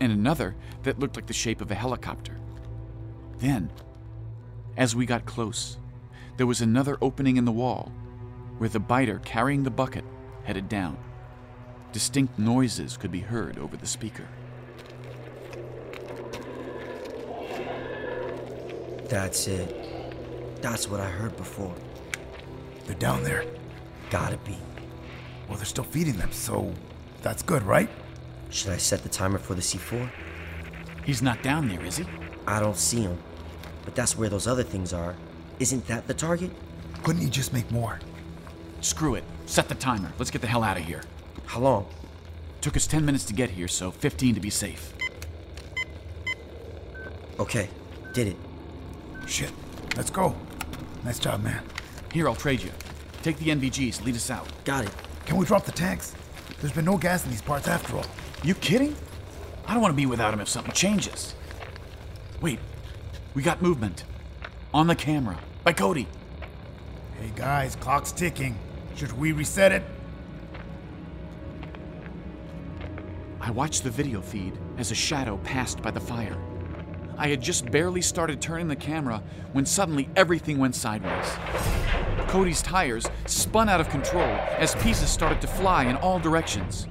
and 0.00 0.12
another 0.12 0.56
that 0.82 0.98
looked 0.98 1.16
like 1.16 1.26
the 1.26 1.32
shape 1.32 1.60
of 1.60 1.70
a 1.70 1.76
helicopter. 1.76 2.38
Then, 3.38 3.70
as 4.76 4.96
we 4.96 5.06
got 5.06 5.26
close, 5.26 5.78
there 6.36 6.46
was 6.46 6.60
another 6.60 6.98
opening 7.00 7.36
in 7.36 7.44
the 7.44 7.52
wall 7.52 7.92
where 8.58 8.68
the 8.68 8.80
biter 8.80 9.20
carrying 9.24 9.62
the 9.62 9.70
bucket 9.70 10.04
headed 10.44 10.68
down. 10.68 10.98
Distinct 11.92 12.38
noises 12.38 12.96
could 12.96 13.10
be 13.12 13.20
heard 13.20 13.58
over 13.58 13.76
the 13.76 13.86
speaker. 13.86 14.28
That's 19.08 19.46
it. 19.46 20.60
That's 20.60 20.88
what 20.88 21.00
I 21.00 21.08
heard 21.08 21.36
before. 21.36 21.74
They're 22.86 22.96
down 22.96 23.22
there. 23.22 23.44
Gotta 24.10 24.36
be. 24.38 24.56
Well, 25.48 25.56
they're 25.56 25.64
still 25.64 25.84
feeding 25.84 26.16
them, 26.16 26.32
so 26.32 26.72
that's 27.22 27.42
good, 27.42 27.62
right? 27.62 27.88
Should 28.50 28.72
I 28.72 28.76
set 28.76 29.02
the 29.02 29.08
timer 29.08 29.38
for 29.38 29.54
the 29.54 29.62
C4? 29.62 30.10
He's 31.04 31.22
not 31.22 31.42
down 31.42 31.68
there, 31.68 31.84
is 31.84 31.98
he? 31.98 32.04
I 32.46 32.60
don't 32.60 32.76
see 32.76 33.02
him. 33.02 33.18
But 33.84 33.94
that's 33.94 34.18
where 34.18 34.28
those 34.28 34.46
other 34.46 34.64
things 34.64 34.92
are. 34.92 35.14
Isn't 35.60 35.86
that 35.86 36.06
the 36.06 36.14
target? 36.14 36.50
Couldn't 37.02 37.22
he 37.22 37.30
just 37.30 37.52
make 37.52 37.70
more? 37.70 38.00
Screw 38.80 39.14
it. 39.14 39.24
Set 39.46 39.68
the 39.68 39.74
timer. 39.76 40.12
Let's 40.18 40.30
get 40.30 40.40
the 40.40 40.48
hell 40.48 40.64
out 40.64 40.76
of 40.76 40.84
here. 40.84 41.02
How 41.46 41.60
long? 41.60 41.86
Took 42.60 42.76
us 42.76 42.86
10 42.86 43.04
minutes 43.04 43.24
to 43.26 43.32
get 43.32 43.50
here, 43.50 43.68
so 43.68 43.90
15 43.90 44.34
to 44.34 44.40
be 44.40 44.50
safe. 44.50 44.92
Okay, 47.38 47.68
did 48.12 48.28
it. 48.28 48.36
Shit. 49.26 49.52
Let's 49.96 50.10
go. 50.10 50.34
Nice 51.04 51.18
job, 51.18 51.42
man. 51.42 51.62
Here, 52.12 52.28
I'll 52.28 52.34
trade 52.34 52.62
you. 52.62 52.70
Take 53.22 53.38
the 53.38 53.46
NVGs, 53.46 54.04
lead 54.04 54.16
us 54.16 54.30
out. 54.30 54.46
Got 54.64 54.84
it. 54.84 54.90
Can 55.24 55.36
we 55.36 55.46
drop 55.46 55.64
the 55.64 55.72
tanks? 55.72 56.14
There's 56.60 56.72
been 56.72 56.84
no 56.84 56.96
gas 56.96 57.24
in 57.24 57.30
these 57.30 57.42
parts 57.42 57.68
after 57.68 57.96
all. 57.96 58.06
You 58.42 58.54
kidding? 58.54 58.94
I 59.66 59.72
don't 59.72 59.82
want 59.82 59.92
to 59.92 59.96
be 59.96 60.06
without 60.06 60.32
him 60.32 60.40
if 60.40 60.48
something 60.48 60.72
changes. 60.72 61.34
Wait, 62.40 62.58
we 63.34 63.42
got 63.42 63.62
movement. 63.62 64.04
On 64.72 64.86
the 64.86 64.94
camera. 64.94 65.38
By 65.64 65.72
Cody. 65.72 66.06
Hey 67.18 67.32
guys, 67.34 67.76
clock's 67.76 68.12
ticking. 68.12 68.58
Should 68.94 69.12
we 69.18 69.32
reset 69.32 69.72
it? 69.72 69.82
I 73.46 73.50
watched 73.50 73.84
the 73.84 73.90
video 73.90 74.20
feed 74.20 74.58
as 74.76 74.90
a 74.90 74.96
shadow 74.96 75.36
passed 75.44 75.80
by 75.80 75.92
the 75.92 76.00
fire. 76.00 76.36
I 77.16 77.28
had 77.28 77.40
just 77.40 77.70
barely 77.70 78.02
started 78.02 78.40
turning 78.40 78.66
the 78.66 78.74
camera 78.74 79.22
when 79.52 79.64
suddenly 79.64 80.08
everything 80.16 80.58
went 80.58 80.74
sideways. 80.74 81.30
Cody's 82.26 82.60
tires 82.60 83.06
spun 83.26 83.68
out 83.68 83.80
of 83.80 83.88
control 83.88 84.24
as 84.24 84.74
pieces 84.74 85.10
started 85.10 85.40
to 85.42 85.46
fly 85.46 85.84
in 85.84 85.94
all 85.94 86.18
directions. 86.18 86.88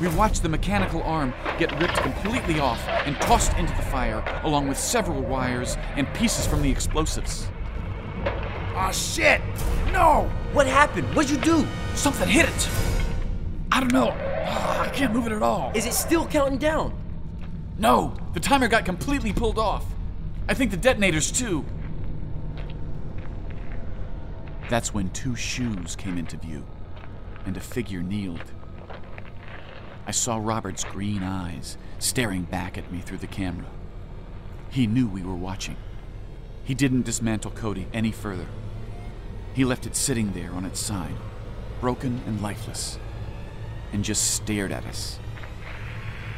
We 0.00 0.08
watched 0.08 0.42
the 0.42 0.48
mechanical 0.48 1.00
arm 1.04 1.32
get 1.60 1.70
ripped 1.80 1.98
completely 1.98 2.58
off 2.58 2.84
and 2.88 3.14
tossed 3.20 3.56
into 3.56 3.72
the 3.76 3.82
fire, 3.82 4.24
along 4.42 4.66
with 4.66 4.76
several 4.76 5.22
wires 5.22 5.76
and 5.94 6.12
pieces 6.12 6.44
from 6.44 6.62
the 6.62 6.70
explosives. 6.72 7.46
Oh 8.74 8.90
shit! 8.92 9.40
No! 9.92 10.28
What 10.54 10.66
happened? 10.66 11.06
What'd 11.14 11.30
you 11.30 11.38
do? 11.38 11.64
Something 11.94 12.28
hit 12.28 12.48
it! 12.48 12.68
I 13.70 13.78
don't 13.78 13.92
know. 13.92 14.31
I 14.44 14.90
can't 14.92 15.12
move 15.12 15.26
it 15.26 15.32
at 15.32 15.42
all. 15.42 15.72
Is 15.74 15.86
it 15.86 15.94
still 15.94 16.26
counting 16.26 16.58
down? 16.58 16.94
No, 17.78 18.14
the 18.34 18.40
timer 18.40 18.68
got 18.68 18.84
completely 18.84 19.32
pulled 19.32 19.58
off. 19.58 19.84
I 20.48 20.54
think 20.54 20.70
the 20.70 20.76
detonators 20.76 21.32
too. 21.32 21.64
That's 24.68 24.94
when 24.94 25.10
two 25.10 25.36
shoes 25.36 25.96
came 25.96 26.16
into 26.18 26.36
view, 26.36 26.64
and 27.44 27.56
a 27.56 27.60
figure 27.60 28.02
kneeled. 28.02 28.52
I 30.06 30.10
saw 30.10 30.38
Robert's 30.38 30.84
green 30.84 31.22
eyes 31.22 31.76
staring 31.98 32.42
back 32.42 32.76
at 32.76 32.90
me 32.90 33.00
through 33.00 33.18
the 33.18 33.26
camera. 33.26 33.66
He 34.70 34.86
knew 34.86 35.06
we 35.06 35.22
were 35.22 35.34
watching. 35.34 35.76
He 36.64 36.74
didn't 36.74 37.02
dismantle 37.02 37.52
Cody 37.52 37.86
any 37.92 38.10
further. 38.10 38.46
He 39.54 39.64
left 39.64 39.86
it 39.86 39.94
sitting 39.94 40.32
there 40.32 40.52
on 40.52 40.64
its 40.64 40.80
side, 40.80 41.16
broken 41.80 42.22
and 42.26 42.40
lifeless, 42.40 42.98
and 43.92 44.04
just 44.04 44.32
stared 44.32 44.72
at 44.72 44.84
us, 44.86 45.18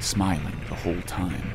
smiling 0.00 0.60
the 0.68 0.74
whole 0.74 1.00
time. 1.02 1.54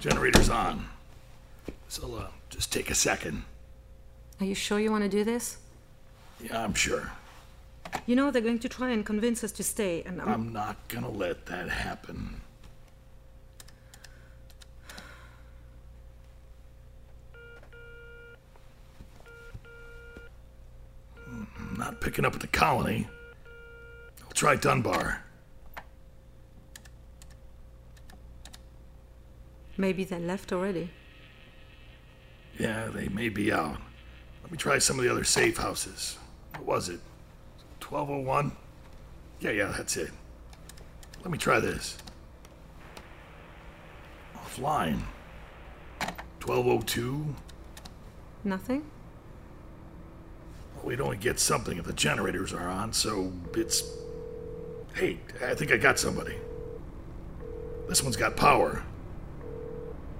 Generator's 0.00 0.50
on. 0.50 0.86
So, 1.86 2.16
uh, 2.16 2.26
just 2.50 2.72
take 2.72 2.90
a 2.90 2.94
second. 2.94 3.44
Are 4.40 4.44
you 4.44 4.56
sure 4.56 4.80
you 4.80 4.90
want 4.90 5.04
to 5.04 5.08
do 5.08 5.22
this? 5.22 5.58
Yeah, 6.42 6.62
I'm 6.62 6.74
sure. 6.74 7.10
You 8.06 8.16
know 8.16 8.30
they're 8.30 8.42
going 8.42 8.58
to 8.60 8.68
try 8.68 8.90
and 8.90 9.04
convince 9.04 9.44
us 9.44 9.52
to 9.52 9.62
stay, 9.62 10.02
and 10.04 10.20
I'm. 10.20 10.28
I'm 10.28 10.52
not 10.52 10.88
gonna 10.88 11.10
let 11.10 11.46
that 11.46 11.68
happen. 11.68 12.40
I'm 21.28 21.76
not 21.78 22.00
picking 22.00 22.24
up 22.24 22.34
at 22.34 22.40
the 22.40 22.46
colony. 22.46 23.08
I'll 24.22 24.32
try 24.32 24.56
Dunbar. 24.56 25.22
Maybe 29.76 30.04
they 30.04 30.18
left 30.18 30.52
already. 30.52 30.90
Yeah, 32.58 32.88
they 32.88 33.08
may 33.08 33.28
be 33.28 33.50
out. 33.52 33.78
Let 34.42 34.52
me 34.52 34.58
try 34.58 34.78
some 34.78 34.98
of 34.98 35.04
the 35.04 35.10
other 35.10 35.24
safe 35.24 35.56
houses. 35.56 36.18
What 36.52 36.64
was 36.64 36.88
it? 36.88 37.00
1201? 37.80 38.52
Yeah, 39.40 39.50
yeah, 39.50 39.74
that's 39.76 39.96
it. 39.96 40.10
Let 41.22 41.30
me 41.30 41.38
try 41.38 41.60
this. 41.60 41.98
Offline. 44.36 45.00
1202? 46.44 47.34
Nothing? 48.44 48.84
Well, 50.76 50.86
we'd 50.86 51.00
only 51.00 51.16
get 51.16 51.38
something 51.38 51.78
if 51.78 51.84
the 51.84 51.92
generators 51.92 52.52
are 52.52 52.68
on, 52.68 52.92
so 52.92 53.32
it's. 53.54 53.82
Hey, 54.94 55.18
I 55.44 55.54
think 55.54 55.72
I 55.72 55.76
got 55.76 55.98
somebody. 55.98 56.36
This 57.88 58.02
one's 58.02 58.16
got 58.16 58.36
power. 58.36 58.82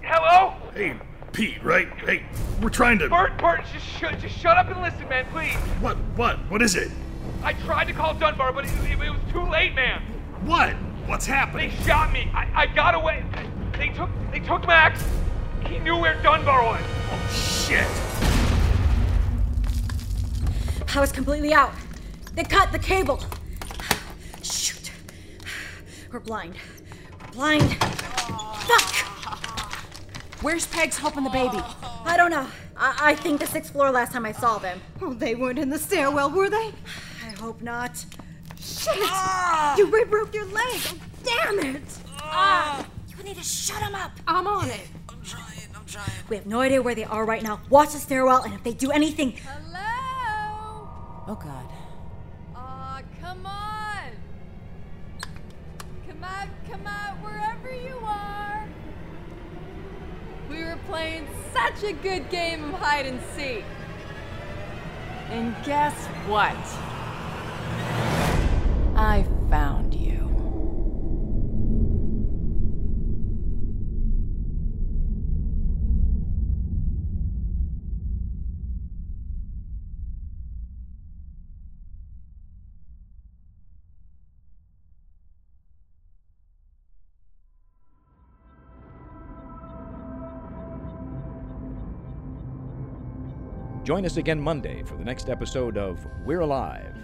Hello? 0.02 0.54
Hey, 0.74 0.96
Pete, 1.32 1.62
right? 1.64 1.88
Hey, 2.00 2.24
we're 2.60 2.68
trying 2.68 2.98
to. 2.98 3.08
Burt, 3.08 3.38
Burt, 3.38 3.62
just, 3.72 3.86
sh- 3.86 4.20
just 4.20 4.38
shut 4.38 4.58
up 4.58 4.68
and 4.68 4.82
listen, 4.82 5.08
man, 5.08 5.24
please. 5.32 5.54
What? 5.80 5.96
What? 6.16 6.38
What 6.50 6.60
is 6.60 6.76
it? 6.76 6.90
I 7.42 7.54
tried 7.54 7.86
to 7.86 7.92
call 7.92 8.14
Dunbar, 8.14 8.52
but 8.52 8.64
it, 8.66 8.70
it, 8.84 9.00
it 9.00 9.10
was 9.10 9.20
too 9.32 9.42
late, 9.42 9.74
man. 9.74 10.02
What? 10.44 10.74
What's 11.06 11.26
happening? 11.26 11.70
They 11.70 11.84
shot 11.84 12.12
me. 12.12 12.30
I, 12.34 12.48
I 12.54 12.66
got 12.66 12.94
away. 12.94 13.24
They 13.78 13.88
took 13.88 14.10
they 14.30 14.40
took 14.40 14.66
Max. 14.66 15.02
He 15.66 15.78
knew 15.78 15.96
where 15.96 16.20
Dunbar 16.22 16.62
was. 16.62 16.80
Oh, 17.10 17.66
shit. 17.66 17.86
I 20.94 21.00
was 21.00 21.10
completely 21.10 21.54
out. 21.54 21.72
They 22.34 22.44
cut 22.44 22.70
the 22.72 22.78
cable. 22.78 23.22
Shoot. 24.42 24.92
We're 26.12 26.20
blind. 26.20 26.54
We're 27.20 27.32
blind. 27.32 27.74
Fuck! 27.82 29.01
Where's 30.42 30.66
Peg's 30.66 30.98
helping 30.98 31.22
the 31.22 31.30
baby? 31.30 31.58
I 32.04 32.16
don't 32.16 32.32
know. 32.32 32.46
I, 32.76 33.12
I 33.12 33.14
think 33.14 33.38
the 33.38 33.46
sixth 33.46 33.72
floor 33.72 33.92
last 33.92 34.12
time 34.12 34.26
I 34.26 34.32
saw 34.32 34.58
them. 34.58 34.80
Oh, 35.00 35.14
they 35.14 35.36
weren't 35.36 35.58
in 35.58 35.70
the 35.70 35.78
stairwell, 35.78 36.30
were 36.30 36.50
they? 36.50 36.72
I 37.24 37.30
hope 37.38 37.62
not. 37.62 38.04
Shit! 38.58 38.96
You 39.78 39.86
re 39.86 40.04
broke 40.04 40.34
your 40.34 40.46
leg! 40.46 40.80
Oh, 40.88 40.98
damn 41.22 41.76
it! 41.76 41.82
Ah! 42.18 42.84
You 43.16 43.22
need 43.22 43.36
to 43.36 43.44
shut 43.44 43.78
them 43.80 43.94
up. 43.94 44.10
I'm 44.26 44.48
on 44.48 44.68
it. 44.68 44.88
I'm 45.08 45.22
trying, 45.22 45.68
I'm 45.76 45.86
trying. 45.86 46.10
We 46.28 46.34
have 46.36 46.46
no 46.46 46.60
idea 46.60 46.82
where 46.82 46.96
they 46.96 47.04
are 47.04 47.24
right 47.24 47.42
now. 47.42 47.60
Watch 47.70 47.92
the 47.92 47.98
stairwell, 47.98 48.42
and 48.42 48.52
if 48.52 48.64
they 48.64 48.72
do 48.72 48.90
anything, 48.90 49.32
Hello? 49.32 50.88
Oh, 51.28 51.38
God. 51.40 51.81
Playing 60.86 61.26
such 61.52 61.82
a 61.82 61.92
good 61.92 62.28
game 62.30 62.74
of 62.74 62.80
hide 62.80 63.06
and 63.06 63.20
seek. 63.34 63.64
And 65.30 65.54
guess 65.64 65.94
what? 66.26 66.56
I 68.94 69.24
found 69.48 69.81
Join 93.84 94.06
us 94.06 94.16
again 94.16 94.40
Monday 94.40 94.84
for 94.84 94.96
the 94.96 95.04
next 95.04 95.28
episode 95.28 95.76
of 95.76 96.06
We're 96.24 96.40
Alive. 96.40 96.94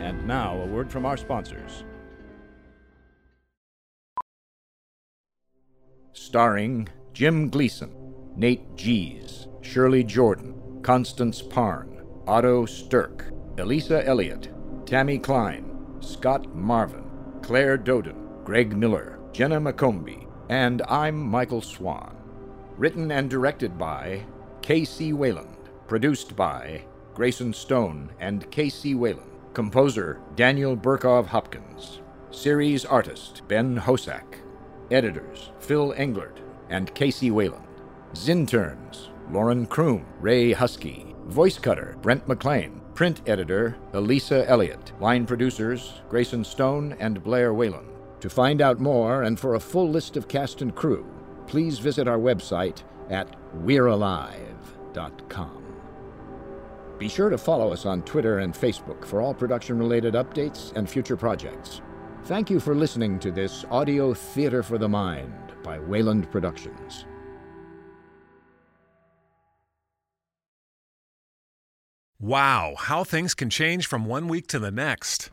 And 0.00 0.26
now, 0.26 0.56
a 0.56 0.64
word 0.64 0.90
from 0.90 1.04
our 1.04 1.18
sponsors. 1.18 1.84
Starring 6.14 6.88
Jim 7.12 7.50
Gleason, 7.50 7.94
Nate 8.36 8.74
Gies, 8.74 9.48
Shirley 9.60 10.02
Jordan, 10.02 10.80
Constance 10.82 11.42
Parn, 11.42 12.02
Otto 12.26 12.64
Stirk, 12.64 13.32
Elisa 13.58 14.06
Elliott, 14.06 14.48
Tammy 14.86 15.18
Klein, 15.18 15.98
Scott 16.00 16.54
Marvin, 16.54 17.10
Claire 17.42 17.76
Doden, 17.76 18.44
Greg 18.44 18.74
Miller, 18.74 19.20
Jenna 19.30 19.60
McCombie, 19.60 20.26
and 20.48 20.80
I'm 20.88 21.20
Michael 21.20 21.60
Swan. 21.60 22.21
Written 22.78 23.12
and 23.12 23.28
directed 23.28 23.76
by 23.76 24.22
K.C. 24.62 25.12
Wayland. 25.12 25.56
Produced 25.86 26.34
by 26.34 26.82
Grayson 27.14 27.52
Stone 27.52 28.10
and 28.18 28.50
K.C. 28.50 28.94
Wayland. 28.94 29.30
Composer 29.52 30.20
Daniel 30.36 30.74
Burkov 30.74 31.26
Hopkins. 31.26 32.00
Series 32.30 32.86
artist 32.86 33.42
Ben 33.46 33.78
Hosack. 33.78 34.24
Editors 34.90 35.50
Phil 35.58 35.92
Englert 35.98 36.38
and 36.70 36.94
K.C. 36.94 37.30
Wayland. 37.30 37.66
Zinterns 38.14 39.08
Lauren 39.30 39.66
Kroom, 39.66 40.04
Ray 40.20 40.52
Husky. 40.52 41.14
Voice 41.26 41.58
cutter 41.58 41.96
Brent 42.00 42.26
McLean. 42.26 42.80
Print 42.94 43.20
editor 43.26 43.76
Elisa 43.92 44.48
Elliott. 44.48 44.92
Line 44.98 45.26
producers 45.26 46.00
Grayson 46.08 46.42
Stone 46.42 46.96
and 46.98 47.22
Blair 47.22 47.52
Wayland. 47.52 47.88
To 48.20 48.30
find 48.30 48.62
out 48.62 48.80
more 48.80 49.24
and 49.24 49.38
for 49.38 49.54
a 49.54 49.60
full 49.60 49.90
list 49.90 50.16
of 50.16 50.28
cast 50.28 50.62
and 50.62 50.74
crew, 50.74 51.06
please 51.46 51.78
visit 51.78 52.08
our 52.08 52.18
website 52.18 52.82
at 53.10 53.28
we'realive.com. 53.64 55.58
Be 56.98 57.08
sure 57.08 57.30
to 57.30 57.38
follow 57.38 57.72
us 57.72 57.84
on 57.84 58.02
Twitter 58.02 58.38
and 58.38 58.54
Facebook 58.54 59.04
for 59.04 59.20
all 59.20 59.34
production 59.34 59.78
related 59.78 60.14
updates 60.14 60.74
and 60.76 60.88
future 60.88 61.16
projects. 61.16 61.80
Thank 62.24 62.50
you 62.50 62.60
for 62.60 62.74
listening 62.74 63.18
to 63.18 63.32
this 63.32 63.64
audio 63.70 64.14
theater 64.14 64.62
for 64.62 64.78
the 64.78 64.88
mind 64.88 65.34
by 65.64 65.80
Wayland 65.80 66.30
Productions. 66.30 67.04
Wow, 72.20 72.74
how 72.78 73.02
things 73.02 73.34
can 73.34 73.50
change 73.50 73.88
from 73.88 74.04
one 74.04 74.28
week 74.28 74.46
to 74.46 74.60
the 74.60 74.70
next. 74.70 75.32